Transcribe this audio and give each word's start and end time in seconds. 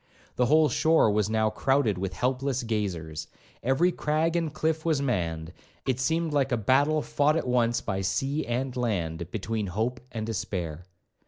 The 0.35 0.47
whole 0.47 0.67
shore 0.67 1.11
was 1.11 1.29
now 1.29 1.51
crowded 1.51 1.99
with 1.99 2.13
helpless 2.13 2.63
gazers, 2.63 3.27
every 3.61 3.91
crag 3.91 4.35
and 4.35 4.51
cliff 4.51 4.83
was 4.83 4.99
manned; 4.99 5.53
it 5.85 5.99
seemed 5.99 6.33
like 6.33 6.51
a 6.51 6.57
battle 6.57 7.03
fought 7.03 7.37
at 7.37 7.45
once 7.47 7.81
by 7.81 8.01
sea 8.01 8.43
and 8.47 8.75
land, 8.75 9.29
between 9.29 9.67
hope 9.67 9.99
and 10.11 10.25
despair. 10.25 10.85